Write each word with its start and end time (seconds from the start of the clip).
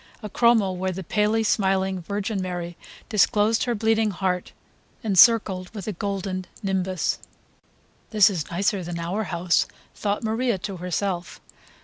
a 0.23 0.29
chromo 0.31 0.71
where 0.71 0.91
the 0.91 1.03
palely 1.03 1.43
smiling 1.43 2.01
Virgin 2.01 2.41
Mary 2.41 2.75
disclosed 3.07 3.65
her 3.65 3.75
bleeding 3.75 4.09
heart 4.09 4.51
encircled 5.03 5.69
with 5.75 5.85
a 5.87 5.91
golden 5.91 6.45
nimbus. 6.63 7.19
"This 8.09 8.27
is 8.27 8.49
nicer 8.49 8.83
than 8.83 8.97
our 8.97 9.25
house," 9.25 9.67
thought 9.93 10.23
Maria 10.23 10.57
to 10.57 10.77
herself. 10.77 11.39